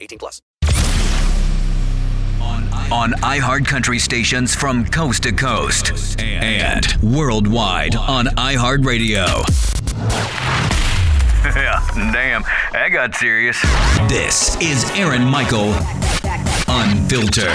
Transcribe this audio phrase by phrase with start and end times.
[0.00, 0.42] 18 plus.
[2.90, 9.26] on iHeart Country Stations from coast to coast and worldwide on iHeartRadio.
[11.44, 12.42] Yeah, damn.
[12.72, 13.60] That got serious.
[14.08, 15.74] This is Aaron Michael
[16.66, 17.52] Unfiltered.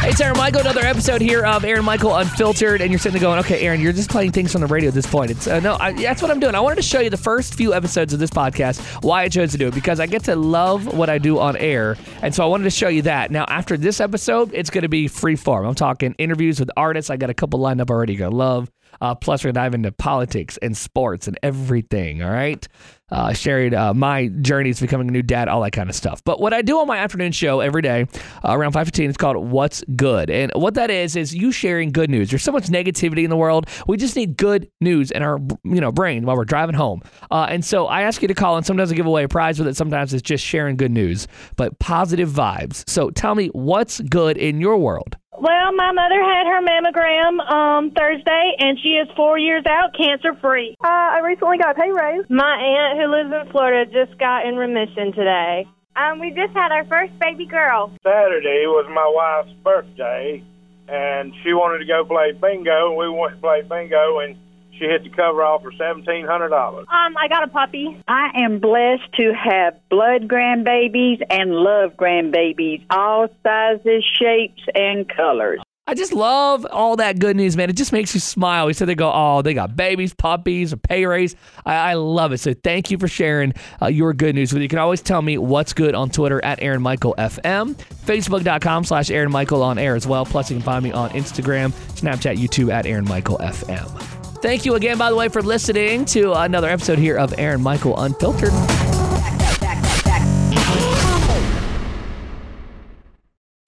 [0.00, 0.62] Hey, it's Aaron Michael.
[0.62, 3.92] Another episode here of Aaron Michael Unfiltered, and you're sitting there going, "Okay, Aaron, you're
[3.92, 6.30] just playing things from the radio at this point." It's uh, no, I, that's what
[6.30, 6.54] I'm doing.
[6.54, 9.52] I wanted to show you the first few episodes of this podcast, why I chose
[9.52, 12.42] to do it, because I get to love what I do on air, and so
[12.42, 13.30] I wanted to show you that.
[13.30, 15.66] Now, after this episode, it's going to be free form.
[15.66, 17.10] I'm talking interviews with artists.
[17.10, 18.14] I got a couple lined up already.
[18.14, 18.70] You're gonna love.
[19.02, 22.22] Uh, plus, we're gonna dive into politics and sports and everything.
[22.22, 22.66] All right
[23.10, 26.22] uh, sharing uh, my journeys becoming a new dad, all that kind of stuff.
[26.24, 28.06] But what I do on my afternoon show every day
[28.44, 32.10] uh, around 5:15 is called "What's Good," and what that is is you sharing good
[32.10, 32.30] news.
[32.30, 33.66] There's so much negativity in the world.
[33.86, 37.02] We just need good news in our you know brain while we're driving home.
[37.30, 39.58] Uh, and so I ask you to call, and sometimes I give away a prize
[39.58, 39.76] with it.
[39.76, 42.88] Sometimes it's just sharing good news, but positive vibes.
[42.88, 45.16] So tell me what's good in your world.
[45.40, 50.34] Well, my mother had her mammogram um, Thursday, and she is four years out, cancer
[50.38, 50.76] free.
[50.84, 52.28] Uh, I recently got a pay raise.
[52.28, 55.66] My aunt, who lives in Florida, just got in remission today.
[55.96, 57.90] Um, we just had our first baby girl.
[58.04, 60.44] Saturday was my wife's birthday,
[60.88, 64.36] and she wanted to go play bingo, and we went to play bingo, and
[64.80, 66.86] she hit the coverall for seventeen hundred dollars.
[66.88, 68.02] Um, I got a puppy.
[68.08, 75.60] I am blessed to have blood grandbabies and love grandbabies, all sizes, shapes, and colors.
[75.86, 77.68] I just love all that good news, man.
[77.68, 78.66] It just makes you smile.
[78.66, 81.34] We said they go, oh, they got babies, puppies, a pay raise.
[81.66, 82.38] I, I love it.
[82.38, 84.64] So thank you for sharing uh, your good news with you.
[84.64, 87.74] You can always tell me what's good on Twitter at Aaron Michael FM,
[88.04, 90.24] Facebook.com slash Aaron Michael on air as well.
[90.24, 94.19] Plus, you can find me on Instagram, Snapchat, YouTube at Aaron Michael FM.
[94.42, 97.94] Thank you again, by the way, for listening to another episode here of Aaron Michael
[97.98, 98.54] Unfiltered.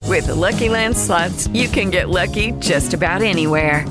[0.03, 3.87] With the Lucky Land slots, you can get lucky just about anywhere.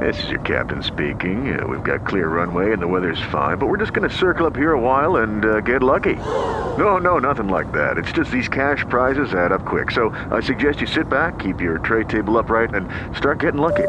[0.00, 1.58] This is your captain speaking.
[1.58, 4.46] Uh, we've got clear runway and the weather's fine, but we're just going to circle
[4.46, 6.14] up here a while and uh, get lucky.
[6.14, 7.98] No, no, nothing like that.
[7.98, 9.90] It's just these cash prizes add up quick.
[9.90, 13.88] So I suggest you sit back, keep your tray table upright, and start getting lucky.